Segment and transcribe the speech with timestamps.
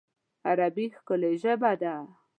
[0.49, 1.93] عربي ښکلی ژبه ده